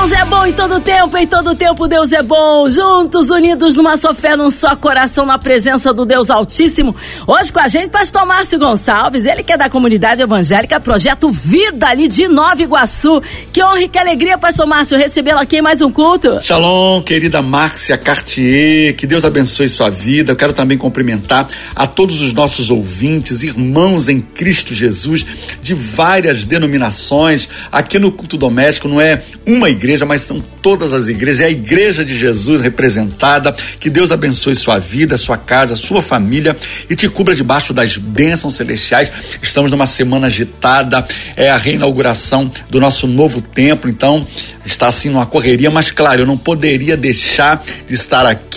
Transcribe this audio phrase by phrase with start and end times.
[0.00, 2.70] Deus é bom em todo tempo, em todo tempo Deus é bom.
[2.70, 6.96] Juntos, unidos numa só fé, num só coração, na presença do Deus Altíssimo.
[7.26, 11.86] Hoje com a gente, pastor Márcio Gonçalves, ele que é da comunidade evangélica Projeto Vida
[11.86, 13.20] ali de Nova Iguaçu.
[13.52, 16.40] Que honra e que alegria, pastor Márcio, recebê-lo aqui em mais um culto.
[16.40, 20.32] Shalom, querida Márcia Cartier, que Deus abençoe sua vida.
[20.32, 25.26] Eu quero também cumprimentar a todos os nossos ouvintes, irmãos em Cristo Jesus,
[25.60, 27.50] de várias denominações.
[27.70, 31.50] Aqui no culto doméstico não é uma igreja, mas são todas as igrejas, é a
[31.50, 33.54] igreja de Jesus representada.
[33.78, 36.56] Que Deus abençoe sua vida, sua casa, sua família
[36.88, 39.10] e te cubra debaixo das bênçãos celestiais.
[39.42, 44.26] Estamos numa semana agitada, é a reinauguração do nosso novo templo, então
[44.64, 48.49] está assim numa correria, mas claro, eu não poderia deixar de estar aqui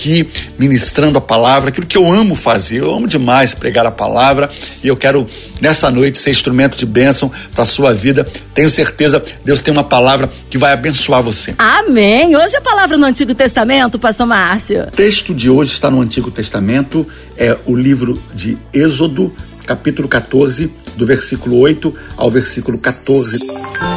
[0.58, 2.82] ministrando a palavra, aquilo que eu amo fazer.
[2.82, 4.50] Eu amo demais pregar a palavra
[4.84, 5.26] e eu quero
[5.62, 8.28] nessa noite ser instrumento de bênção para a sua vida.
[8.54, 11.56] Tenho certeza, Deus tem uma palavra que vai abençoar você.
[11.58, 12.36] Amém.
[12.36, 14.84] Hoje a palavra no Antigo Testamento, pastor Márcio.
[14.84, 17.08] O texto de hoje está no Antigo Testamento,
[17.38, 19.32] é o livro de Êxodo,
[19.66, 23.40] capítulo 14, do versículo 8 ao versículo 14.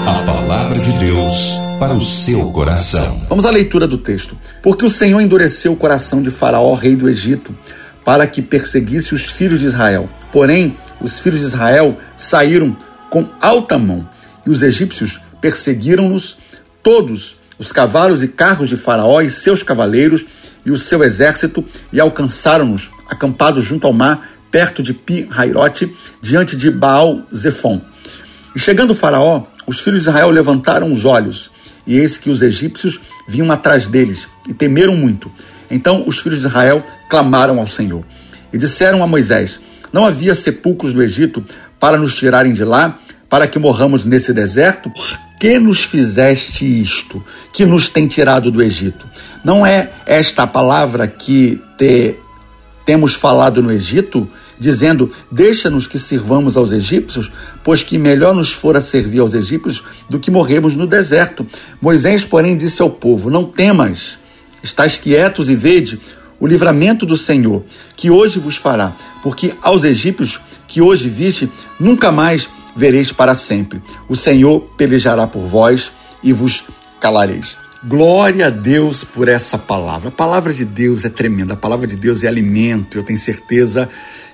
[0.07, 3.27] A palavra de Deus para o seu coração.
[3.29, 4.37] Vamos à leitura do texto.
[4.63, 7.55] Porque o Senhor endureceu o coração de Faraó, rei do Egito,
[8.05, 10.09] para que perseguisse os filhos de Israel.
[10.33, 12.77] Porém, os filhos de Israel saíram
[13.11, 14.09] com alta mão,
[14.47, 16.39] e os egípcios perseguiram-nos
[16.83, 20.25] todos, os cavalos e carros de Faraó e seus cavaleiros
[20.65, 26.71] e o seu exército, e alcançaram-nos, acampados junto ao mar, perto de Pi-Hairote, diante de
[26.71, 27.81] Baal-Zefon.
[28.55, 31.51] E chegando Faraó, os filhos de Israel levantaram os olhos,
[31.87, 35.31] e eis que os egípcios vinham atrás deles, e temeram muito.
[35.71, 38.05] Então os filhos de Israel clamaram ao Senhor,
[38.53, 39.61] e disseram a Moisés:
[39.93, 41.45] Não havia sepulcros no Egito
[41.79, 42.99] para nos tirarem de lá,
[43.29, 44.91] para que morramos nesse deserto?
[44.91, 49.07] Por que nos fizeste isto, que nos tem tirado do Egito?
[49.45, 52.15] Não é esta palavra que te
[52.85, 54.29] temos falado no Egito?
[54.59, 57.31] Dizendo: Deixa-nos que sirvamos aos egípcios,
[57.63, 61.47] pois que melhor nos fora servir aos egípcios do que morrermos no deserto.
[61.81, 64.19] Moisés, porém, disse ao povo: Não temas,
[64.63, 66.01] estáis quietos e vede
[66.39, 67.65] o livramento do Senhor,
[67.97, 73.83] que hoje vos fará, porque aos egípcios que hoje viste, nunca mais vereis para sempre.
[74.09, 75.91] O Senhor pelejará por vós
[76.23, 76.65] e vos
[77.01, 77.57] calareis.
[77.89, 80.09] Glória a Deus por essa palavra.
[80.09, 82.99] A palavra de Deus é tremenda, a palavra de Deus é alimento.
[82.99, 83.89] Eu tenho certeza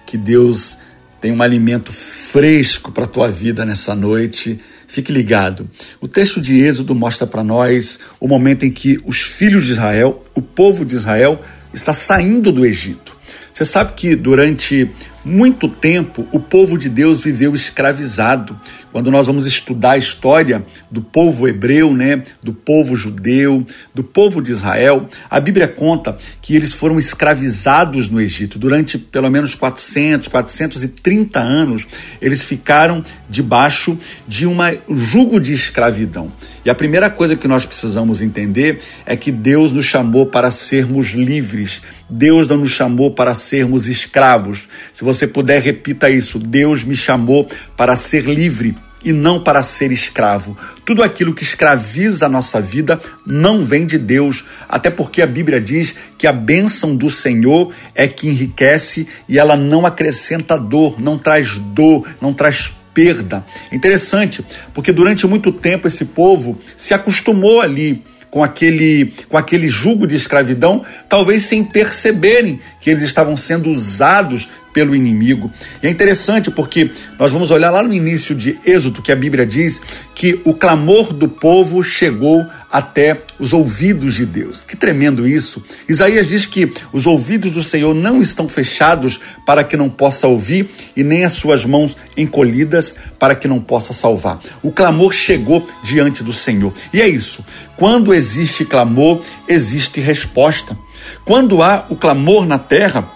[0.07, 0.79] que Deus
[1.21, 4.59] tem um alimento fresco para a tua vida nessa noite.
[4.89, 5.69] Fique ligado.
[6.01, 10.19] O texto de Êxodo mostra para nós o momento em que os filhos de Israel,
[10.35, 11.39] o povo de Israel,
[11.75, 13.15] está saindo do Egito.
[13.53, 14.91] Você sabe que durante
[15.23, 18.59] muito tempo o povo de Deus viveu escravizado.
[18.93, 23.65] Quando nós vamos estudar a história do povo hebreu, né, do povo judeu,
[23.95, 29.31] do povo de Israel, a Bíblia conta que eles foram escravizados no Egito durante pelo
[29.31, 31.87] menos 400, 430 anos.
[32.21, 33.99] Eles ficaram debaixo
[34.29, 34.57] de um
[34.91, 36.31] jugo de escravidão.
[36.65, 41.09] E a primeira coisa que nós precisamos entender é que Deus nos chamou para sermos
[41.09, 41.83] livres.
[42.13, 44.69] Deus não nos chamou para sermos escravos.
[44.93, 46.39] Se você puder, repita isso.
[46.39, 50.57] Deus me chamou para ser livre e não para ser escravo.
[50.85, 55.59] Tudo aquilo que escraviza a nossa vida não vem de Deus, até porque a Bíblia
[55.59, 61.17] diz que a bênção do Senhor é que enriquece e ela não acrescenta dor, não
[61.17, 63.45] traz dor, não traz perda.
[63.73, 70.07] Interessante, porque durante muito tempo esse povo se acostumou ali com aquele, com aquele jugo
[70.07, 75.51] de escravidão, talvez sem perceberem que eles estavam sendo usados pelo inimigo.
[75.83, 79.47] E é interessante porque nós vamos olhar lá no início de Êxodo que a Bíblia
[79.47, 79.81] diz
[80.15, 84.61] que o clamor do povo chegou até os ouvidos de Deus.
[84.61, 85.63] Que tremendo isso!
[85.89, 90.71] Isaías diz que os ouvidos do Senhor não estão fechados para que não possa ouvir
[90.97, 94.41] e nem as suas mãos encolhidas para que não possa salvar.
[94.63, 96.73] O clamor chegou diante do Senhor.
[96.93, 97.45] E é isso.
[97.77, 100.77] Quando existe clamor, existe resposta.
[101.25, 103.11] Quando há o clamor na terra,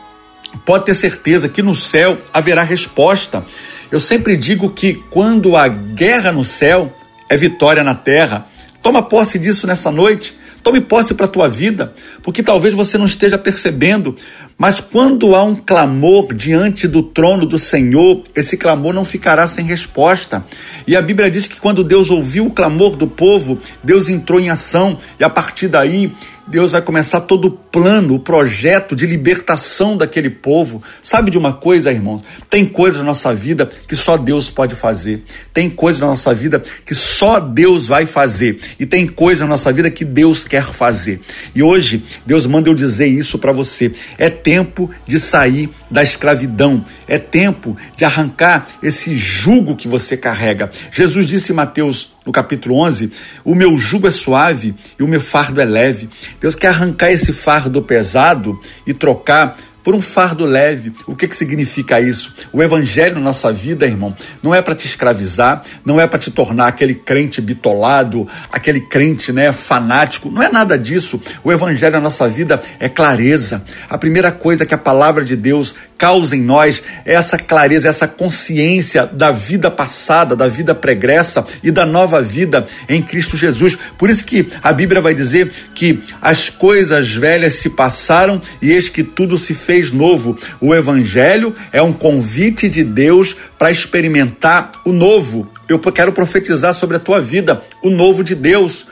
[0.64, 3.44] pode ter certeza que no céu haverá resposta.
[3.90, 6.92] Eu sempre digo que quando há guerra no céu,
[7.28, 8.46] é vitória na terra.
[8.82, 10.36] Toma posse disso nessa noite.
[10.66, 11.94] Tome posse para a tua vida,
[12.24, 14.16] porque talvez você não esteja percebendo,
[14.58, 19.64] mas quando há um clamor diante do trono do Senhor, esse clamor não ficará sem
[19.64, 20.44] resposta.
[20.84, 24.50] E a Bíblia diz que quando Deus ouviu o clamor do povo, Deus entrou em
[24.50, 26.12] ação e a partir daí
[26.48, 30.82] Deus vai começar todo o plano, o projeto de libertação daquele povo.
[31.02, 32.22] Sabe de uma coisa, irmãos?
[32.48, 35.22] Tem coisas na nossa vida que só Deus pode fazer.
[35.52, 38.58] Tem coisas na nossa vida que só Deus vai fazer.
[38.80, 41.20] E tem coisas na nossa vida que Deus quer fazer.
[41.54, 43.92] E hoje, Deus manda eu dizer isso para você.
[44.16, 46.82] É tempo de sair da escravidão.
[47.06, 50.70] É tempo de arrancar esse jugo que você carrega.
[50.90, 53.12] Jesus disse em Mateus no capítulo 11,
[53.44, 56.10] o meu jugo é suave e o meu fardo é leve.
[56.40, 60.92] Deus quer arrancar esse fardo pesado e trocar por um fardo leve.
[61.06, 62.34] O que, que significa isso?
[62.52, 66.28] O evangelho na nossa vida, irmão, não é para te escravizar, não é para te
[66.28, 70.28] tornar aquele crente bitolado, aquele crente, né, fanático.
[70.28, 71.22] Não é nada disso.
[71.44, 73.64] O evangelho na nossa vida é clareza.
[73.88, 79.06] A primeira coisa que a palavra de Deus causa em nós essa clareza, essa consciência
[79.06, 83.76] da vida passada, da vida pregressa e da nova vida em Cristo Jesus.
[83.96, 88.88] Por isso que a Bíblia vai dizer que as coisas velhas se passaram e eis
[88.88, 90.38] que tudo se fez novo.
[90.60, 95.48] O Evangelho é um convite de Deus para experimentar o novo.
[95.68, 98.86] Eu quero profetizar sobre a tua vida o novo de Deus.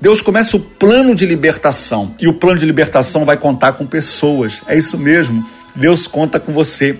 [0.00, 4.62] Deus começa o plano de libertação e o plano de libertação vai contar com pessoas.
[4.68, 5.44] É isso mesmo.
[5.74, 6.98] Deus conta com você.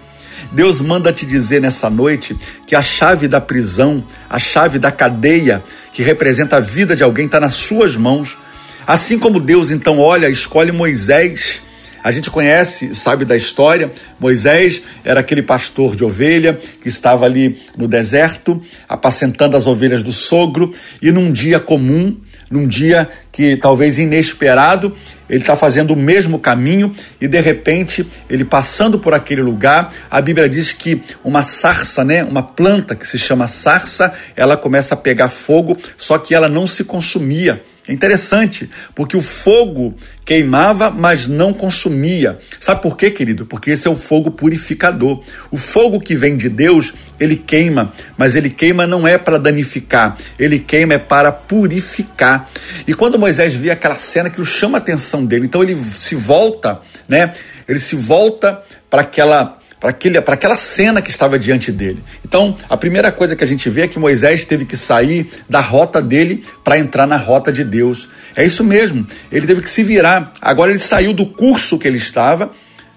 [0.53, 2.37] Deus manda te dizer nessa noite
[2.67, 5.63] que a chave da prisão, a chave da cadeia,
[5.93, 8.39] que representa a vida de alguém, está nas suas mãos.
[8.87, 11.61] Assim como Deus então olha, escolhe Moisés
[12.03, 17.61] a gente conhece, sabe da história, Moisés era aquele pastor de ovelha que estava ali
[17.77, 20.73] no deserto, apacentando as ovelhas do sogro,
[21.03, 22.17] e num dia comum,
[22.51, 24.97] num dia que talvez inesperado,
[25.29, 30.21] ele está fazendo o mesmo caminho e de repente ele passando por aquele lugar, a
[30.21, 34.97] Bíblia diz que uma sarça, né, uma planta que se chama sarça, ela começa a
[34.97, 37.63] pegar fogo, só que ela não se consumia.
[37.89, 42.39] É interessante, porque o fogo queimava, mas não consumia.
[42.61, 43.47] Sabe por quê, querido?
[43.47, 45.23] Porque esse é o fogo purificador.
[45.51, 50.19] O fogo que vem de Deus, ele queima, mas ele queima não é para danificar,
[50.39, 52.51] ele queima é para purificar.
[52.87, 55.47] E quando Moisés vê aquela cena, aquilo chama a atenção dele.
[55.47, 57.33] Então ele se volta, né?
[57.67, 62.03] Ele se volta para aquela para aquela cena que estava diante dele.
[62.25, 65.61] Então, a primeira coisa que a gente vê é que Moisés teve que sair da
[65.61, 68.09] rota dele para entrar na rota de Deus.
[68.35, 70.33] É isso mesmo, ele teve que se virar.
[70.41, 72.53] Agora ele saiu do curso que ele estava,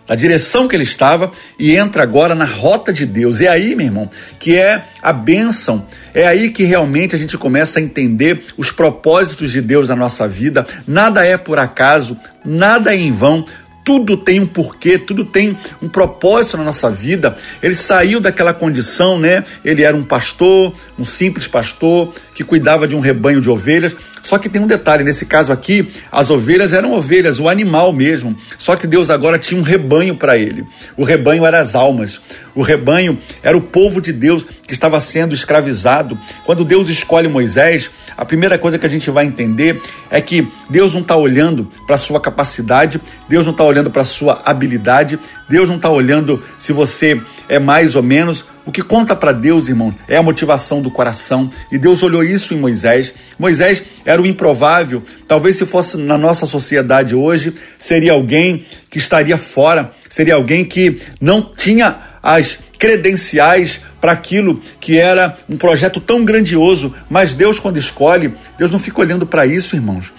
[0.07, 3.39] da direção que ele estava, e entra agora na rota de Deus.
[3.39, 5.88] É aí, meu irmão, que é a bênção.
[6.13, 10.27] É aí que realmente a gente começa a entender os propósitos de Deus na nossa
[10.27, 10.66] vida.
[10.86, 13.45] Nada é por acaso, nada é em vão,
[13.83, 17.36] tudo tem um porquê, tudo tem um propósito na nossa vida.
[17.62, 19.44] Ele saiu daquela condição, né?
[19.63, 23.95] Ele era um pastor, um simples pastor que cuidava de um rebanho de ovelhas.
[24.23, 28.38] Só que tem um detalhe, nesse caso aqui, as ovelhas eram ovelhas, o animal mesmo.
[28.57, 30.65] Só que Deus agora tinha um rebanho para ele.
[30.95, 32.21] O rebanho era as almas.
[32.53, 36.18] O rebanho era o povo de Deus que estava sendo escravizado.
[36.45, 40.94] Quando Deus escolhe Moisés, a primeira coisa que a gente vai entender é que Deus
[40.94, 45.19] não está olhando para a sua capacidade, Deus não está olhando para a sua habilidade,
[45.51, 48.45] Deus não está olhando se você é mais ou menos.
[48.65, 51.51] O que conta para Deus, irmão, é a motivação do coração.
[51.69, 53.13] E Deus olhou isso em Moisés.
[53.38, 55.03] Moisés era o improvável.
[55.27, 61.00] Talvez se fosse na nossa sociedade hoje, seria alguém que estaria fora, seria alguém que
[61.20, 67.77] não tinha as credenciais para aquilo que era um projeto tão grandioso, mas Deus, quando
[67.77, 70.13] escolhe, Deus não fica olhando para isso, irmãos.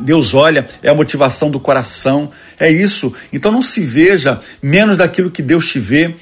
[0.00, 3.14] Deus olha, é a motivação do coração, é isso.
[3.32, 6.14] Então não se veja menos daquilo que Deus te vê.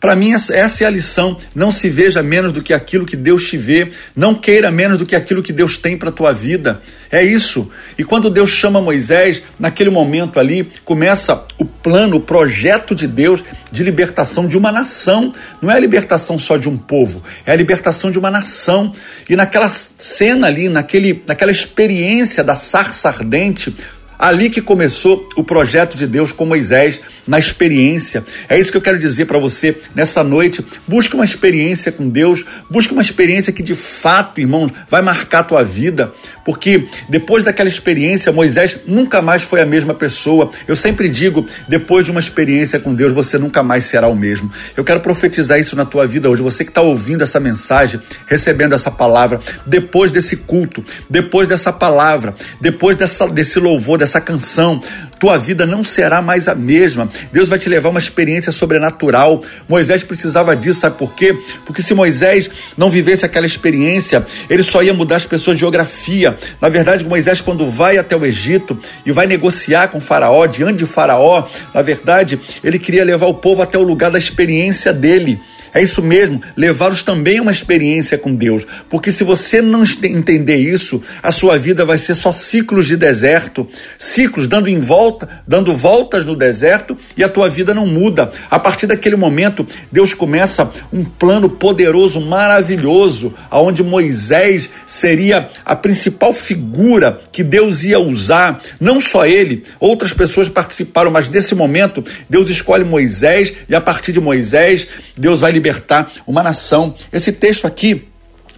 [0.00, 1.36] Para mim, essa é a lição.
[1.54, 3.90] Não se veja menos do que aquilo que Deus te vê.
[4.16, 6.80] Não queira menos do que aquilo que Deus tem para a tua vida.
[7.12, 7.70] É isso.
[7.98, 13.44] E quando Deus chama Moisés, naquele momento ali, começa o plano, o projeto de Deus
[13.70, 15.34] de libertação de uma nação.
[15.60, 18.94] Não é a libertação só de um povo, é a libertação de uma nação.
[19.28, 23.76] E naquela cena ali, naquele, naquela experiência da sarça ardente,
[24.20, 28.22] Ali que começou o projeto de Deus com Moisés, na experiência.
[28.50, 30.62] É isso que eu quero dizer para você nessa noite.
[30.86, 35.44] Busque uma experiência com Deus, busque uma experiência que de fato, irmão, vai marcar a
[35.44, 36.12] tua vida,
[36.44, 40.50] porque depois daquela experiência, Moisés nunca mais foi a mesma pessoa.
[40.66, 44.50] Eu sempre digo, depois de uma experiência com Deus, você nunca mais será o mesmo.
[44.76, 46.42] Eu quero profetizar isso na tua vida hoje.
[46.42, 52.34] Você que está ouvindo essa mensagem, recebendo essa palavra, depois desse culto, depois dessa palavra,
[52.60, 54.82] depois dessa, desse louvor, dessa essa canção,
[55.18, 57.08] tua vida não será mais a mesma.
[57.32, 59.42] Deus vai te levar uma experiência sobrenatural.
[59.68, 61.36] Moisés precisava disso, sabe por quê?
[61.64, 66.36] Porque se Moisés não vivesse aquela experiência, ele só ia mudar as pessoas de geografia.
[66.60, 70.86] Na verdade, Moisés, quando vai até o Egito e vai negociar com Faraó, diante de
[70.86, 75.40] Faraó, na verdade, ele queria levar o povo até o lugar da experiência dele.
[75.72, 78.66] É isso mesmo, levá-los também a uma experiência com Deus.
[78.88, 83.68] Porque se você não entender isso, a sua vida vai ser só ciclos de deserto,
[83.98, 88.32] ciclos dando em volta, dando voltas no deserto e a tua vida não muda.
[88.50, 96.34] A partir daquele momento, Deus começa um plano poderoso, maravilhoso, aonde Moisés seria a principal
[96.34, 102.50] figura que Deus ia usar, não só ele, outras pessoas participaram, mas nesse momento Deus
[102.50, 104.86] escolhe Moisés e a partir de Moisés,
[105.16, 106.94] Deus vai libertar uma nação.
[107.12, 108.09] Esse texto aqui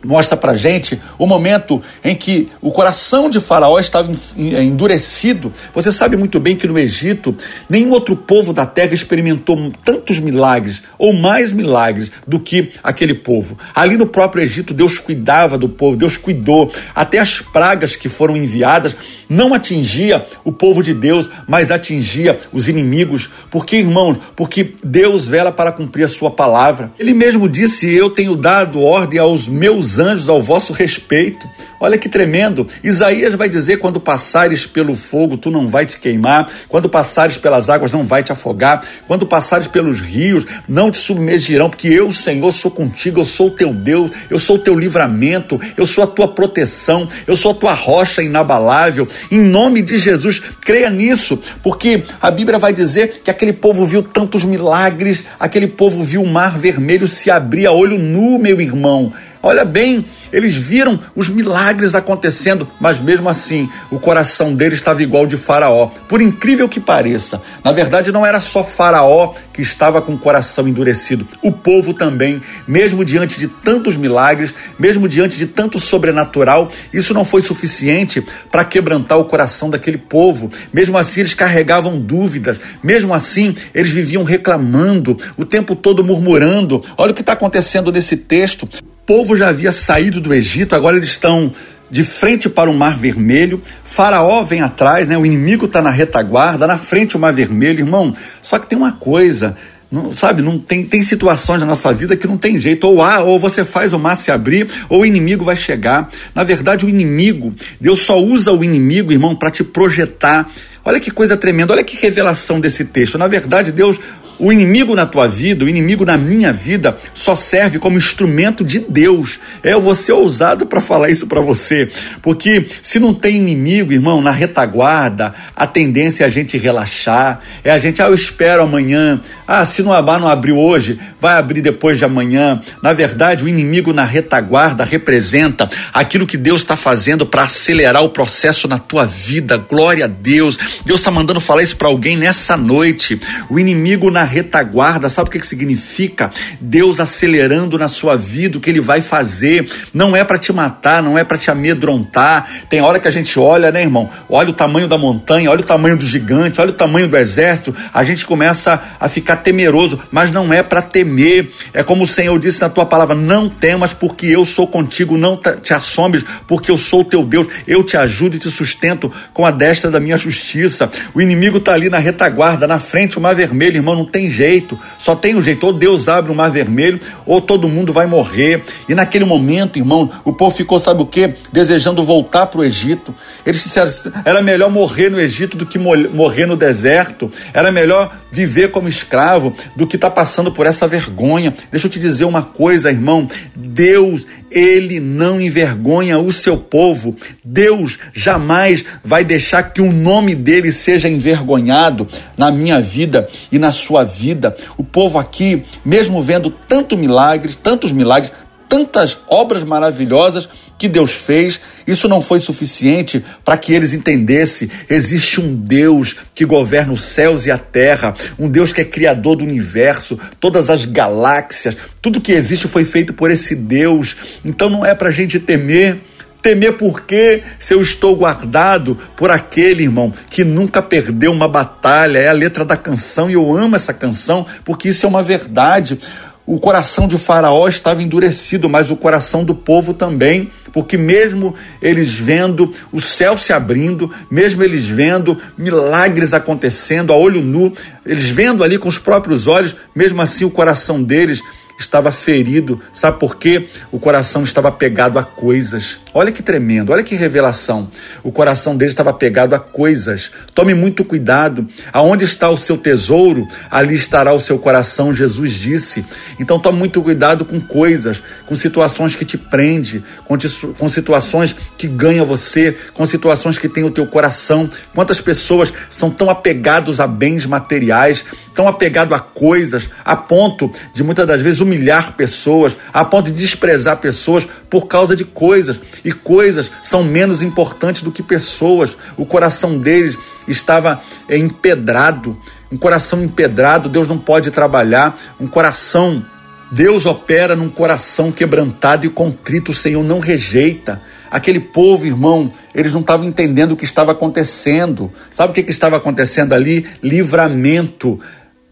[0.05, 5.53] mostra para gente o momento em que o coração de Faraó estava endurecido.
[5.75, 7.35] Você sabe muito bem que no Egito
[7.69, 13.59] nenhum outro povo da terra experimentou tantos milagres ou mais milagres do que aquele povo.
[13.75, 16.73] Ali no próprio Egito Deus cuidava do povo, Deus cuidou.
[16.95, 18.95] Até as pragas que foram enviadas
[19.29, 23.31] não atingia o povo de Deus, mas atingia os inimigos.
[23.51, 24.19] Por que, irmãos?
[24.37, 26.93] Porque Deus vela para cumprir a sua palavra.
[26.99, 31.49] Ele mesmo disse: "Eu tenho dado ordem aos meus anjos ao vosso respeito.
[31.81, 32.67] Olha que tremendo.
[32.83, 36.49] Isaías vai dizer: quando passares pelo fogo, tu não vai te queimar.
[36.69, 38.85] Quando passares pelas águas, não vai te afogar.
[39.07, 43.51] Quando passares pelos rios, não te submergirão, porque eu, Senhor, sou contigo, eu sou o
[43.51, 47.55] teu Deus, eu sou o teu livramento, eu sou a tua proteção, eu sou a
[47.55, 49.09] tua rocha inabalável.
[49.31, 54.03] Em nome de Jesus, creia nisso, porque a Bíblia vai dizer que aquele povo viu
[54.03, 59.13] tantos milagres, aquele povo viu o mar vermelho se abrir a olho nu, meu irmão.
[59.45, 65.27] Olha bem, eles viram os milagres acontecendo, mas mesmo assim o coração deles estava igual
[65.27, 65.91] de Faraó.
[66.09, 70.69] Por incrível que pareça, na verdade não era só Faraó que estava com o coração
[70.69, 77.13] endurecido, o povo também, mesmo diante de tantos milagres, mesmo diante de tanto sobrenatural, isso
[77.13, 80.51] não foi suficiente para quebrantar o coração daquele povo.
[80.73, 86.83] Mesmo assim, eles carregavam dúvidas, mesmo assim, eles viviam reclamando, o tempo todo murmurando.
[86.97, 88.69] Olha o que está acontecendo nesse texto
[89.13, 91.53] povo já havia saído do Egito, agora eles estão
[91.91, 93.61] de frente para o Mar Vermelho.
[93.85, 95.19] Faraó vem atrás, né?
[95.19, 98.15] O inimigo está na retaguarda, na frente o Mar Vermelho, irmão.
[98.41, 99.55] Só que tem uma coisa,
[99.91, 100.41] não, sabe?
[100.41, 102.89] Não tem, tem situações na nossa vida que não tem jeito.
[102.89, 106.09] Ou há, ou você faz o mar se abrir, ou o inimigo vai chegar.
[106.35, 110.51] Na verdade, o inimigo, Deus só usa o inimigo, irmão, para te projetar.
[110.83, 113.19] Olha que coisa tremenda, olha que revelação desse texto.
[113.19, 114.01] Na verdade, Deus
[114.43, 118.81] o inimigo na tua vida, o inimigo na minha vida, só serve como instrumento de
[118.81, 119.39] Deus.
[119.63, 121.89] Eu vou ser ousado para falar isso para você,
[122.21, 127.71] porque se não tem inimigo, irmão, na retaguarda, a tendência é a gente relaxar, é
[127.71, 131.99] a gente, ah, eu espero amanhã, ah, se não não abriu hoje, vai abrir depois
[131.99, 132.61] de amanhã.
[132.83, 138.09] Na verdade, o inimigo na retaguarda representa aquilo que Deus está fazendo para acelerar o
[138.09, 139.57] processo na tua vida.
[139.57, 140.59] Glória a Deus.
[140.85, 143.21] Deus está mandando falar isso para alguém nessa noite.
[143.49, 146.31] O inimigo na retaguarda, sabe o que, que significa?
[146.61, 149.69] Deus acelerando na sua vida o que ele vai fazer.
[149.93, 152.49] Não é para te matar, não é para te amedrontar.
[152.69, 154.09] Tem hora que a gente olha, né, irmão?
[154.29, 157.75] Olha o tamanho da montanha, olha o tamanho do gigante, olha o tamanho do exército.
[157.93, 161.51] A gente começa a ficar temeroso, mas não é para temer.
[161.73, 165.37] É como o Senhor disse na tua palavra: não temas, porque eu sou contigo, não
[165.37, 167.47] te assombres, porque eu sou o teu Deus.
[167.67, 170.91] Eu te ajudo e te sustento com a destra da minha justiça.
[171.15, 174.79] O inimigo está ali na retaguarda, na frente, o mar vermelho, irmão, não tem jeito.
[174.99, 178.63] Só tem um jeito: ou Deus abre o mar vermelho, ou todo mundo vai morrer.
[178.89, 181.35] E naquele momento, irmão, o povo ficou, sabe o que?
[181.53, 183.15] Desejando voltar para o Egito.
[183.45, 183.91] Eles disseram:
[184.25, 187.31] era melhor morrer no Egito do que morrer no deserto.
[187.53, 191.55] Era melhor viver como escravo do que estar tá passando por essa vergonha.
[191.71, 193.29] Deixa eu te dizer uma coisa, irmão.
[193.55, 197.17] Deus, ele não envergonha o seu povo.
[197.45, 202.07] Deus jamais vai deixar que o nome dele seja envergonhado
[202.37, 204.57] na minha vida e na sua vida.
[204.77, 208.33] O povo aqui, mesmo vendo tanto milagres, tantos milagres,
[208.69, 210.49] tantas obras maravilhosas
[210.83, 216.45] que Deus fez, isso não foi suficiente para que eles entendessem: existe um Deus que
[216.45, 220.85] governa os céus e a terra, um Deus que é criador do universo, todas as
[220.85, 224.17] galáxias, tudo que existe foi feito por esse Deus.
[224.45, 226.01] Então não é para a gente temer.
[226.43, 232.27] Temer porque se eu estou guardado por aquele irmão que nunca perdeu uma batalha, é
[232.29, 236.01] a letra da canção e eu amo essa canção porque isso é uma verdade.
[236.45, 242.13] O coração de Faraó estava endurecido, mas o coração do povo também, porque mesmo eles
[242.13, 247.73] vendo o céu se abrindo, mesmo eles vendo milagres acontecendo a olho nu,
[248.05, 251.41] eles vendo ali com os próprios olhos, mesmo assim o coração deles
[251.79, 252.81] estava ferido.
[252.93, 253.69] Sabe por quê?
[253.91, 255.99] O coração estava pegado a coisas.
[256.15, 257.91] Olha que tremendo, olha que revelação.
[258.23, 260.31] O coração dele estava pegado a coisas.
[260.55, 261.67] Tome muito cuidado.
[261.91, 266.05] Aonde está o seu tesouro, ali estará o seu coração, Jesus disse.
[266.39, 270.37] Então tome muito cuidado com coisas, com situações que te prende, com,
[270.79, 274.69] com situações que ganham você, com situações que têm o teu coração.
[274.95, 278.23] Quantas pessoas são tão apegados a bens materiais,
[278.55, 283.39] tão apegados a coisas, a ponto de muitas das vezes humilhar pessoas, a ponto de
[283.39, 288.97] desprezar pessoas por causa de coisas e coisas são menos importantes do que pessoas.
[289.17, 292.37] O coração deles estava é, empedrado,
[292.71, 296.25] um coração empedrado, Deus não pode trabalhar, um coração
[296.73, 301.03] Deus opera num coração quebrantado e contrito, o Senhor não rejeita.
[301.31, 305.13] Aquele povo, irmão, eles não estavam entendendo o que estava acontecendo.
[305.31, 306.87] Sabe o que, que estava acontecendo ali?
[307.03, 308.19] Livramento.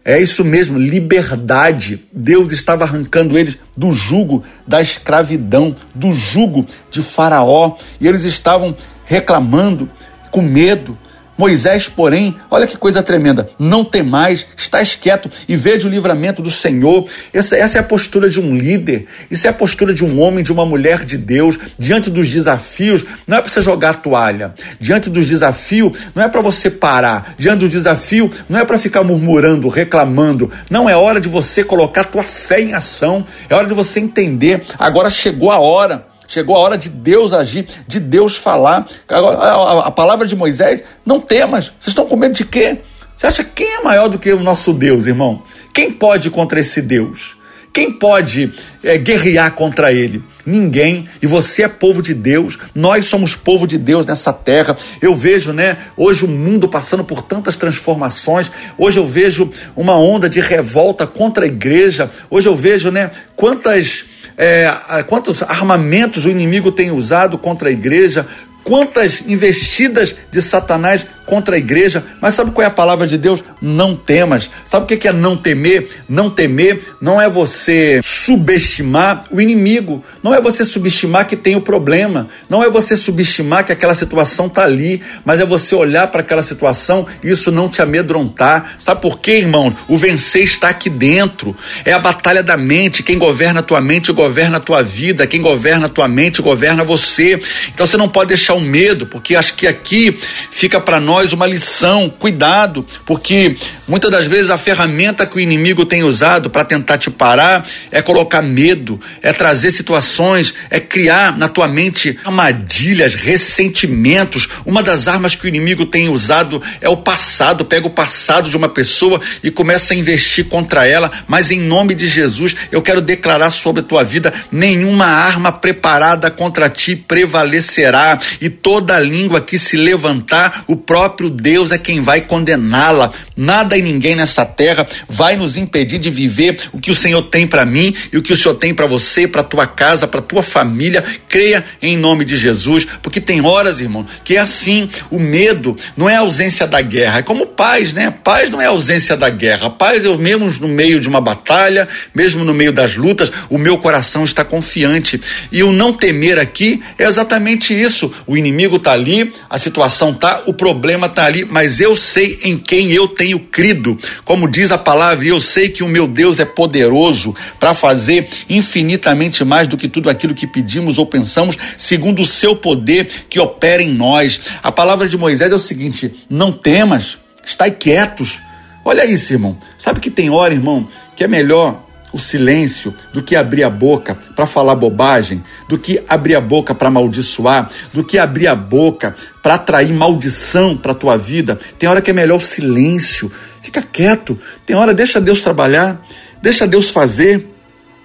[0.03, 2.03] É isso mesmo, liberdade.
[2.11, 8.75] Deus estava arrancando eles do jugo da escravidão, do jugo de Faraó, e eles estavam
[9.05, 9.89] reclamando,
[10.31, 10.97] com medo,
[11.41, 16.39] Moisés, porém, olha que coisa tremenda, não tem mais, estás quieto e veja o livramento
[16.39, 17.09] do Senhor.
[17.33, 20.43] Essa, essa, é a postura de um líder, isso é a postura de um homem,
[20.43, 24.53] de uma mulher de Deus, diante dos desafios, não é para você jogar a toalha,
[24.79, 29.03] diante dos desafios, não é para você parar, diante do desafio, não é para ficar
[29.03, 33.73] murmurando, reclamando, não é hora de você colocar tua fé em ação, é hora de
[33.73, 38.87] você entender, agora chegou a hora Chegou a hora de Deus agir, de Deus falar.
[39.05, 41.65] Agora, a, a palavra de Moisés, não temas.
[41.77, 42.77] Vocês estão com medo de quê?
[43.17, 45.43] Você acha quem é maior do que o nosso Deus, irmão?
[45.73, 47.35] Quem pode contra esse Deus?
[47.73, 50.23] Quem pode é, guerrear contra ele?
[50.45, 51.09] Ninguém.
[51.21, 52.57] E você é povo de Deus.
[52.73, 54.77] Nós somos povo de Deus nessa terra.
[55.01, 58.49] Eu vejo, né, hoje o mundo passando por tantas transformações.
[58.77, 62.09] Hoje eu vejo uma onda de revolta contra a igreja.
[62.29, 64.05] Hoje eu vejo, né, quantas
[64.41, 68.25] é, quantos armamentos o inimigo tem usado contra a igreja,
[68.63, 73.41] quantas investidas de Satanás contra a igreja, mas sabe qual é a palavra de Deus?
[73.61, 74.51] Não temas.
[74.65, 75.87] Sabe o que é não temer?
[76.09, 81.61] Não temer não é você subestimar o inimigo, não é você subestimar que tem o
[81.61, 86.19] problema, não é você subestimar que aquela situação está ali, mas é você olhar para
[86.19, 88.75] aquela situação e isso não te amedrontar.
[88.77, 89.73] Sabe por quê, irmão?
[89.87, 91.55] O vencer está aqui dentro.
[91.85, 93.03] É a batalha da mente.
[93.03, 95.25] Quem governa a tua mente governa a tua vida.
[95.25, 97.39] Quem governa a tua mente governa você.
[97.73, 100.19] Então você não pode deixar o medo, porque acho que aqui
[100.51, 103.55] fica para nós nós uma lição, cuidado, porque
[103.87, 108.01] muitas das vezes a ferramenta que o inimigo tem usado para tentar te parar é
[108.01, 114.49] colocar medo, é trazer situações, é criar na tua mente armadilhas, ressentimentos.
[114.65, 118.57] Uma das armas que o inimigo tem usado é o passado, pega o passado de
[118.57, 122.99] uma pessoa e começa a investir contra ela, mas em nome de Jesus, eu quero
[122.99, 129.59] declarar sobre a tua vida: nenhuma arma preparada contra ti prevalecerá, e toda língua que
[129.59, 133.11] se levantar, o próprio próprio Deus é quem vai condená-la.
[133.35, 137.45] Nada e ninguém nessa terra vai nos impedir de viver o que o Senhor tem
[137.45, 140.41] para mim e o que o Senhor tem para você, para tua casa, para tua
[140.41, 141.03] família.
[141.27, 144.89] Creia em nome de Jesus, porque tem horas, irmão, que é assim.
[145.09, 148.13] O medo não é a ausência da guerra, é como paz, né?
[148.23, 149.69] Paz não é a ausência da guerra.
[149.69, 153.77] Paz eu mesmo no meio de uma batalha, mesmo no meio das lutas, o meu
[153.77, 155.19] coração está confiante.
[155.51, 158.13] E o não temer aqui é exatamente isso.
[158.25, 162.39] O inimigo está ali, a situação tá, o problema problema está ali, mas eu sei
[162.43, 163.97] em quem eu tenho crido.
[164.25, 169.45] Como diz a palavra, eu sei que o meu Deus é poderoso para fazer infinitamente
[169.45, 173.81] mais do que tudo aquilo que pedimos ou pensamos, segundo o seu poder que opera
[173.81, 174.41] em nós.
[174.61, 178.39] A palavra de Moisés é o seguinte: não temas, estai quietos.
[178.83, 179.57] Olha isso, irmão.
[179.77, 181.81] Sabe que tem hora, irmão, que é melhor
[182.13, 186.75] o silêncio do que abrir a boca para falar bobagem, do que abrir a boca
[186.75, 191.59] para amaldiçoar, do que abrir a boca para atrair maldição para a tua vida.
[191.79, 193.31] Tem hora que é melhor o silêncio.
[193.61, 194.37] Fica quieto.
[194.65, 196.01] Tem hora deixa Deus trabalhar,
[196.41, 197.47] deixa Deus fazer.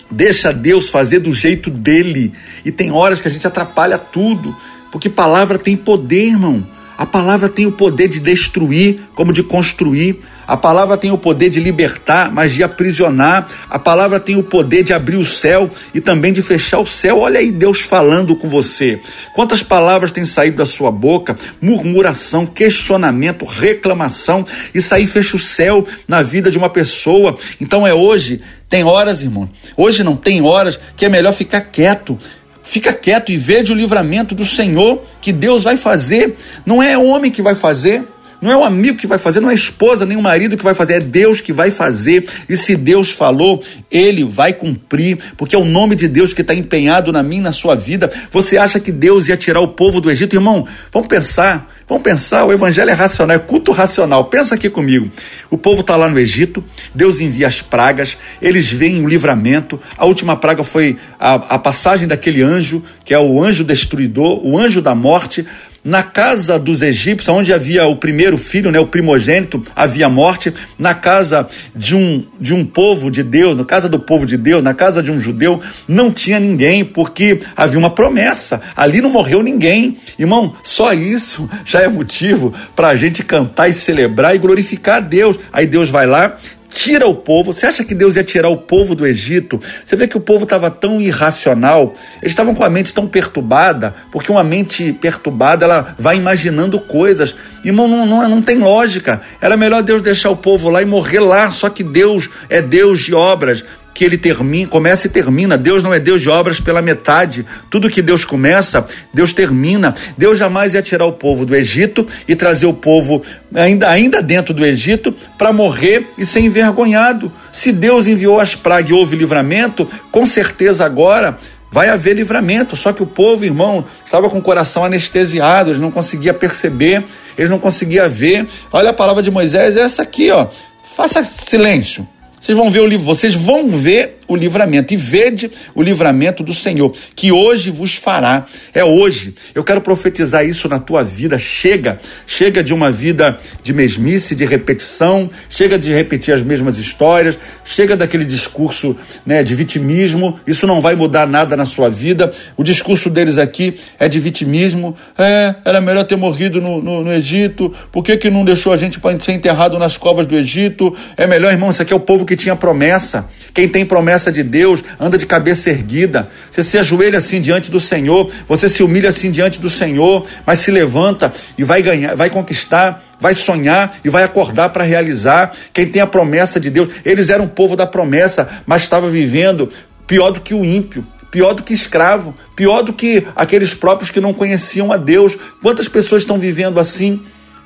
[0.09, 2.33] Deixa Deus fazer do jeito dele.
[2.65, 4.57] E tem horas que a gente atrapalha tudo,
[4.93, 6.65] porque palavra tem poder, irmão.
[6.99, 10.21] A palavra tem o poder de destruir, como de construir.
[10.47, 13.49] A palavra tem o poder de libertar, mas de aprisionar.
[13.69, 17.19] A palavra tem o poder de abrir o céu e também de fechar o céu.
[17.19, 19.01] Olha aí Deus falando com você.
[19.35, 21.37] Quantas palavras têm saído da sua boca?
[21.61, 24.47] Murmuração, questionamento, reclamação.
[24.73, 27.37] Isso aí fecha o céu na vida de uma pessoa.
[27.61, 28.41] Então é hoje.
[28.69, 29.49] Tem horas, irmão.
[29.77, 32.19] Hoje não tem horas que é melhor ficar quieto,
[32.67, 36.35] Fica quieto e veja o livramento do Senhor que Deus vai fazer.
[36.67, 38.03] Não é homem que vai fazer,
[38.41, 40.65] não é o amigo que vai fazer, não é a esposa nem o marido que
[40.65, 42.27] vai fazer, é Deus que vai fazer.
[42.49, 46.55] E se Deus falou, ele vai cumprir, porque é o nome de Deus que está
[46.55, 48.11] empenhado na minha, na sua vida.
[48.31, 50.35] Você acha que Deus ia tirar o povo do Egito?
[50.37, 51.73] Irmão, vamos pensar.
[51.89, 54.25] Vamos pensar, o evangelho é racional, é culto racional.
[54.25, 55.09] Pensa aqui comigo.
[55.49, 59.81] O povo está lá no Egito, Deus envia as pragas, eles veem o livramento.
[59.97, 64.59] A última praga foi a, a passagem daquele anjo, que é o anjo destruidor, o
[64.59, 65.47] anjo da morte
[65.87, 70.53] na casa dos egípcios, onde havia o primeiro filho, né, o primogênito, havia morte.
[70.77, 74.65] Na casa de um, de um povo de Deus, na casa do povo de Deus,
[74.65, 78.61] na casa de um judeu, não tinha ninguém, porque havia uma promessa.
[78.75, 79.97] Ali não morreu ninguém.
[80.19, 85.01] Irmão, só isso já é motivo para a gente cantar e celebrar e glorificar a
[85.01, 85.39] Deus.
[85.53, 86.37] Aí Deus vai lá,
[86.77, 87.55] tira o povo.
[87.55, 89.59] Você acha que Deus ia tirar o povo do Egito?
[89.83, 93.95] Você vê que o povo estava tão irracional, eles estavam com a mente tão perturbada,
[94.13, 97.35] porque uma mente perturbada ela vai imaginando coisas.
[97.65, 99.23] Irmão, não, não, não tem lógica.
[99.41, 103.01] Era melhor Deus deixar o povo lá e morrer lá, só que Deus é Deus
[103.01, 103.65] de obras
[103.97, 105.57] que ele termina, começa e termina.
[105.57, 107.47] Deus não é Deus de obras pela metade.
[107.71, 109.95] Tudo que Deus começa, Deus termina.
[110.19, 113.23] Deus jamais ia tirar o povo do Egito e trazer o povo
[113.55, 117.33] ainda, ainda dentro do Egito para morrer e ser envergonhado.
[117.51, 121.39] Se Deus enviou as pragas e houve livramento, com certeza agora
[121.73, 122.77] vai haver livramento.
[122.77, 127.03] Só que o povo, irmão, estava com o coração anestesiado, eles não conseguia perceber,
[127.39, 128.47] eles não conseguiam ver.
[128.71, 130.49] Olha a palavra de Moisés, é essa aqui, ó.
[130.95, 132.07] Faça silêncio.
[132.41, 136.53] Vocês vão ver o livro, vocês vão ver o livramento e vede o livramento do
[136.53, 138.47] Senhor, que hoje vos fará.
[138.75, 139.35] É hoje.
[139.55, 141.39] Eu quero profetizar isso na tua vida.
[141.39, 147.39] Chega, chega de uma vida de mesmice, de repetição, chega de repetir as mesmas histórias,
[147.65, 150.41] chega daquele discurso né, de vitimismo.
[150.47, 152.33] Isso não vai mudar nada na sua vida.
[152.57, 154.97] O discurso deles aqui é de vitimismo.
[155.17, 157.73] É, era melhor ter morrido no, no, no Egito.
[157.93, 160.97] Por que, que não deixou a gente para ser enterrado nas covas do Egito?
[161.17, 163.29] É melhor, irmão, isso aqui é o povo que tinha promessa.
[163.53, 166.29] Quem tem promessa de Deus anda de cabeça erguida.
[166.51, 170.61] Você se ajoelha assim diante do Senhor, você se humilha assim diante do Senhor, mas
[170.61, 175.53] se levanta e vai ganhar, vai conquistar vai sonhar e vai acordar para realizar.
[175.73, 179.71] Quem tem a promessa de Deus, eles eram o povo da promessa, mas estava vivendo
[180.07, 184.21] pior do que o ímpio, pior do que escravo, pior do que aqueles próprios que
[184.21, 185.37] não conheciam a Deus.
[185.63, 187.23] Quantas pessoas estão vivendo assim?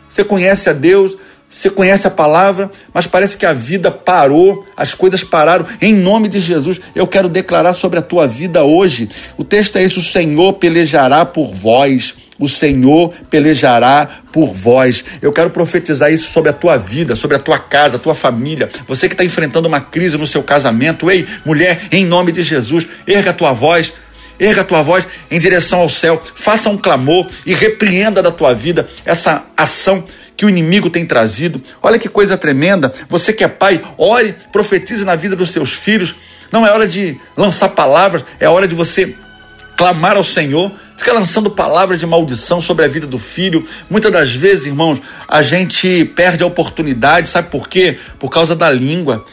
[0.08, 1.16] Você conhece a Deus,
[1.50, 5.66] você conhece a palavra, mas parece que a vida parou, as coisas pararam.
[5.82, 9.10] Em nome de Jesus, eu quero declarar sobre a tua vida hoje.
[9.36, 12.14] O texto é esse: o Senhor pelejará por vós.
[12.38, 15.04] O Senhor pelejará por vós.
[15.20, 18.70] Eu quero profetizar isso sobre a tua vida, sobre a tua casa, a tua família.
[18.86, 21.10] Você que está enfrentando uma crise no seu casamento.
[21.10, 23.92] Ei, mulher, em nome de Jesus, erga a tua voz.
[24.38, 28.54] Erga a tua voz em direção ao céu, faça um clamor e repreenda da tua
[28.54, 30.02] vida essa ação
[30.40, 31.62] que o inimigo tem trazido.
[31.82, 32.94] Olha que coisa tremenda.
[33.10, 36.14] Você que é pai, ore, profetize na vida dos seus filhos.
[36.50, 39.14] Não é hora de lançar palavras, é hora de você
[39.76, 40.72] clamar ao Senhor.
[40.96, 43.68] Fica lançando palavras de maldição sobre a vida do filho.
[43.90, 47.98] Muitas das vezes, irmãos, a gente perde a oportunidade, sabe por quê?
[48.18, 49.26] Por causa da língua.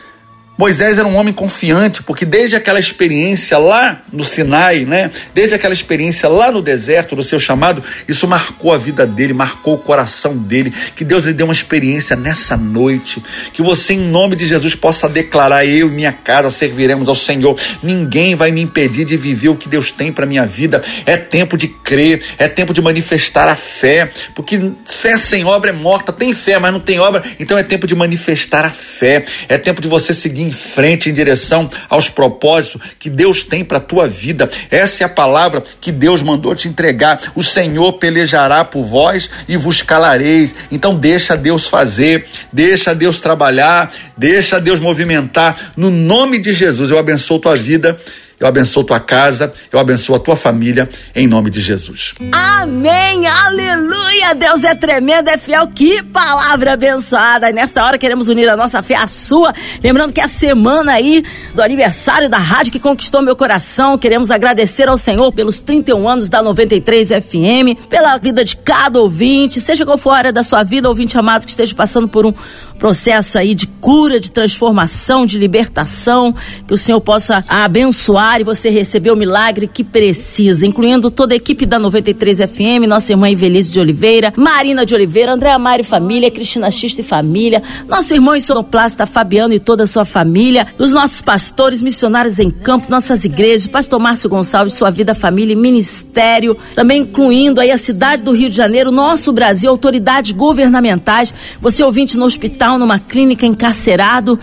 [0.58, 5.12] Moisés era um homem confiante, porque desde aquela experiência lá no Sinai, né?
[5.32, 9.76] Desde aquela experiência lá no deserto, do seu chamado, isso marcou a vida dele, marcou
[9.76, 10.74] o coração dele.
[10.96, 13.22] Que Deus lhe dê uma experiência nessa noite.
[13.54, 17.56] Que você, em nome de Jesus, possa declarar: Eu e minha casa serviremos ao Senhor.
[17.84, 20.82] Ninguém vai me impedir de viver o que Deus tem para minha vida.
[21.06, 25.74] É tempo de crer, é tempo de manifestar a fé, porque fé sem obra é
[25.74, 26.12] morta.
[26.12, 29.24] Tem fé, mas não tem obra, então é tempo de manifestar a fé.
[29.48, 33.78] É tempo de você seguir em frente em direção aos propósitos que Deus tem para
[33.78, 34.50] a tua vida.
[34.72, 37.34] Essa é a palavra que Deus mandou te entregar.
[37.36, 40.56] O Senhor pelejará por vós e vos calareis.
[40.72, 45.74] Então deixa Deus fazer, deixa Deus trabalhar, deixa Deus movimentar.
[45.76, 48.00] No nome de Jesus, eu abençoo tua vida
[48.39, 52.13] eu abençoo tua casa, eu abençoo a tua família, em nome de Jesus.
[52.32, 57.50] Amém, aleluia, Deus é tremendo, é fiel, que palavra abençoada.
[57.50, 61.23] E nesta hora queremos unir a nossa fé à sua, lembrando que a semana aí
[61.56, 66.30] do aniversário da rádio que conquistou meu coração, queremos agradecer ao Senhor pelos 31 anos
[66.30, 70.63] da 93 FM, pela vida de cada ouvinte, seja qual for a área da sua
[70.63, 72.34] vida, ouvinte amado que esteja passando por um
[72.78, 76.34] processo aí de cura, de transformação, de libertação,
[76.68, 81.38] que o Senhor possa abençoar e você receber o milagre que precisa, incluindo toda a
[81.38, 86.30] equipe da 93 FM, nossa irmã Ivelise de Oliveira, Marina de Oliveira, Andréa Mari família,
[86.30, 90.92] Cristina Xista e família, nosso irmão e sonoplasta Fabiano e toda a sua família, os
[90.92, 96.58] nossos pastores, missionários em campo, nossas igrejas, pastor Márcio Gonçalves, sua vida, família e ministério,
[96.76, 102.18] também incluindo aí a cidade do Rio de Janeiro, nosso Brasil, autoridades governamentais, você ouvinte
[102.18, 104.39] no hospital, numa clínica encarcerado,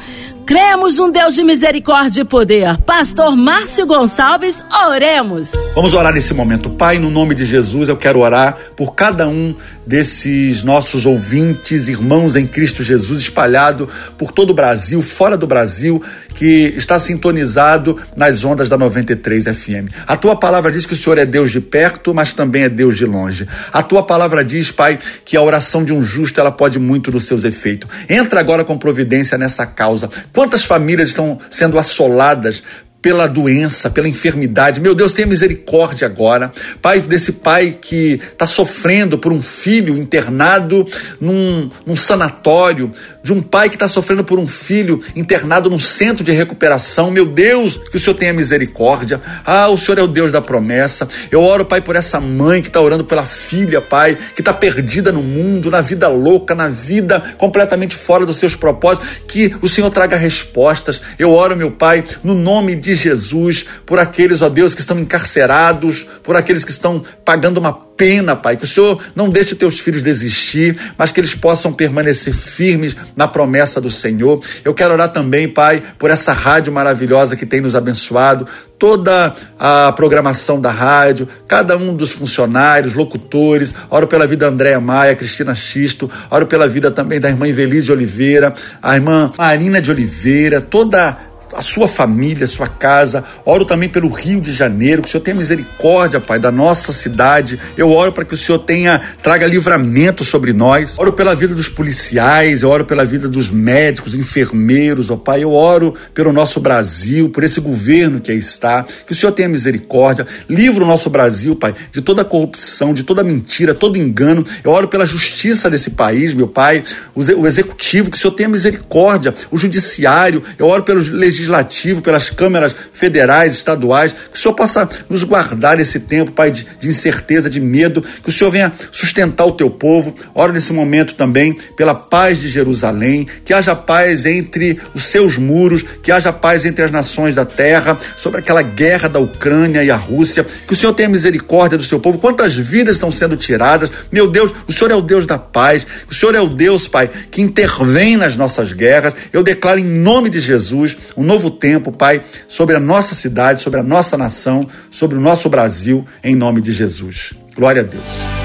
[0.46, 2.76] Cremos um Deus de misericórdia e poder.
[2.82, 5.52] Pastor Márcio Gonçalves, oremos.
[5.74, 6.68] Vamos orar nesse momento.
[6.68, 12.36] Pai, no nome de Jesus, eu quero orar por cada um desses nossos ouvintes, irmãos
[12.36, 16.02] em Cristo Jesus, espalhado por todo o Brasil, fora do Brasil,
[16.34, 19.92] que está sintonizado nas ondas da 93 FM.
[20.06, 22.96] A tua palavra diz que o Senhor é Deus de perto, mas também é Deus
[22.96, 23.46] de longe.
[23.72, 27.24] A tua palavra diz, Pai, que a oração de um justo ela pode muito dos
[27.24, 27.88] seus efeitos.
[28.08, 30.10] Entra agora com providência nessa causa.
[30.34, 32.62] Quantas famílias estão sendo assoladas
[33.04, 34.80] pela doença, pela enfermidade.
[34.80, 36.50] Meu Deus, tenha misericórdia agora.
[36.80, 40.88] Pai, desse pai que está sofrendo por um filho internado
[41.20, 42.90] num, num sanatório,
[43.22, 47.10] de um pai que está sofrendo por um filho internado num centro de recuperação.
[47.10, 49.20] Meu Deus, que o Senhor tenha misericórdia.
[49.44, 51.06] Ah, o Senhor é o Deus da promessa.
[51.30, 55.12] Eu oro, Pai, por essa mãe que está orando pela filha, Pai, que está perdida
[55.12, 59.06] no mundo, na vida louca, na vida completamente fora dos seus propósitos.
[59.28, 61.02] Que o Senhor traga respostas.
[61.18, 66.06] Eu oro, meu Pai, no nome de Jesus, por aqueles, ó Deus, que estão encarcerados,
[66.22, 70.02] por aqueles que estão pagando uma pena, Pai, que o Senhor não deixe teus filhos
[70.02, 74.40] desistir, mas que eles possam permanecer firmes na promessa do Senhor.
[74.64, 78.46] Eu quero orar também, Pai, por essa rádio maravilhosa que tem nos abençoado,
[78.78, 83.74] toda a programação da rádio, cada um dos funcionários, locutores.
[83.88, 87.86] Oro pela vida da Andréa Maia, Cristina Xisto, oro pela vida também da irmã Invelise
[87.86, 91.16] de Oliveira, a irmã Marina de Oliveira, toda
[91.56, 93.24] a sua família, a sua casa.
[93.44, 97.58] Oro também pelo Rio de Janeiro, que o Senhor tenha misericórdia, Pai, da nossa cidade.
[97.76, 100.98] Eu oro para que o Senhor tenha traga livramento sobre nós.
[100.98, 105.44] Oro pela vida dos policiais, eu oro pela vida dos médicos, enfermeiros, ó Pai.
[105.44, 108.82] Eu oro pelo nosso Brasil, por esse governo que aí está.
[109.06, 110.26] Que o Senhor tenha misericórdia.
[110.48, 114.44] Livra o nosso Brasil, Pai, de toda corrupção, de toda mentira, todo engano.
[114.62, 116.82] Eu oro pela justiça desse país, meu Pai,
[117.14, 120.42] o executivo, que o Senhor tenha misericórdia, o judiciário.
[120.58, 125.78] Eu oro pelos legisladores legislativo, pelas câmaras federais, estaduais, que o Senhor possa nos guardar
[125.78, 129.70] esse tempo, Pai, de, de incerteza, de medo, que o Senhor venha sustentar o teu
[129.70, 130.14] povo.
[130.34, 135.84] Oro nesse momento também pela paz de Jerusalém, que haja paz entre os seus muros,
[136.02, 139.96] que haja paz entre as nações da terra, sobre aquela guerra da Ucrânia e a
[139.96, 142.18] Rússia, que o Senhor tenha misericórdia do seu povo.
[142.18, 143.90] Quantas vidas estão sendo tiradas?
[144.10, 147.10] Meu Deus, o Senhor é o Deus da paz, o Senhor é o Deus, Pai,
[147.30, 149.14] que intervém nas nossas guerras.
[149.32, 153.80] Eu declaro em nome de Jesus um novo tempo, Pai, sobre a nossa cidade, sobre
[153.80, 157.34] a nossa nação, sobre o nosso Brasil, em nome de Jesus.
[157.56, 158.43] Glória a Deus.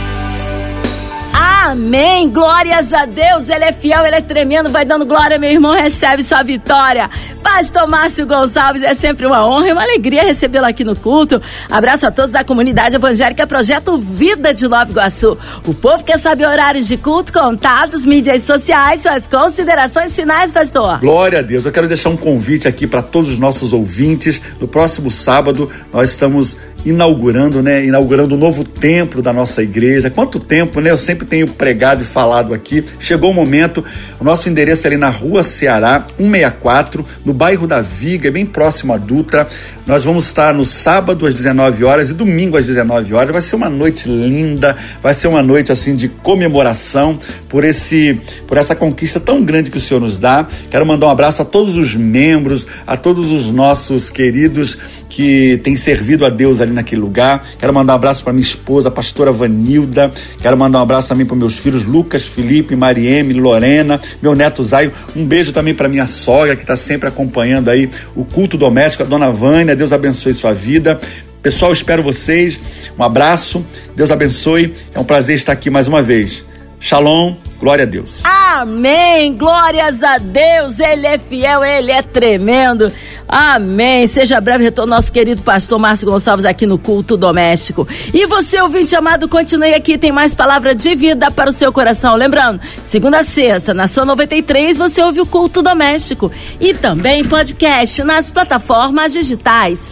[1.66, 2.30] Amém.
[2.30, 3.50] Glórias a Deus.
[3.50, 4.70] Ele é fiel, ele é tremendo.
[4.70, 5.74] Vai dando glória, meu irmão.
[5.74, 7.10] Recebe sua vitória.
[7.44, 11.42] Pastor Márcio Gonçalves, é sempre uma honra e uma alegria recebê-lo aqui no culto.
[11.70, 15.38] Abraço a todos da comunidade evangélica Projeto Vida de Nova Iguaçu.
[15.66, 21.00] O povo quer saber horários de culto, contatos, mídias sociais, suas considerações finais, pastor.
[21.00, 21.66] Glória a Deus.
[21.66, 24.40] Eu quero deixar um convite aqui para todos os nossos ouvintes.
[24.60, 27.86] No próximo sábado, nós estamos inaugurando, né?
[27.86, 30.10] Inaugurando um novo templo da nossa igreja.
[30.10, 30.92] Quanto tempo, né?
[30.92, 32.84] Eu sempre tenho pregado e falado aqui.
[33.00, 33.84] Chegou o momento.
[34.20, 38.94] O nosso endereço é ali na Rua Ceará, 164, no bairro da Viga, bem próximo
[38.94, 39.48] à Dutra.
[39.88, 43.32] Nós vamos estar no sábado às 19 horas e domingo às 19 horas.
[43.32, 48.58] Vai ser uma noite linda, vai ser uma noite assim de comemoração por esse por
[48.58, 50.46] essa conquista tão grande que o Senhor nos dá.
[50.70, 54.78] Quero mandar um abraço a todos os membros, a todos os nossos queridos
[55.10, 57.46] que têm servido a Deus ali naquele lugar.
[57.58, 60.12] Quero mandar um abraço para minha esposa, a pastora Vanilda.
[60.42, 64.92] Quero mandar um abraço também para meus filhos Lucas, Felipe, Marieme, Lorena, meu neto Zaio.
[65.16, 69.06] Um beijo também para minha sogra que está sempre acompanhando aí o culto doméstico, a
[69.06, 69.76] dona Vânia.
[69.76, 71.00] Deus abençoe sua vida.
[71.42, 72.60] Pessoal, espero vocês.
[72.98, 73.66] Um abraço.
[73.96, 74.74] Deus abençoe.
[74.94, 76.44] É um prazer estar aqui mais uma vez.
[76.80, 78.24] Shalom Glória a Deus.
[78.26, 79.36] Amém.
[79.36, 80.80] Glórias a Deus.
[80.80, 82.92] Ele é fiel, ele é tremendo.
[83.28, 84.08] Amém.
[84.08, 87.88] Seja breve retorno nosso querido pastor Márcio Gonçalves aqui no culto doméstico.
[88.14, 92.16] E você, ouvinte amado, continue aqui, tem mais palavra de vida para o seu coração.
[92.16, 96.32] Lembrando, segunda a sexta, Nação 93, você ouve o culto doméstico.
[96.62, 99.92] E também podcast nas plataformas digitais.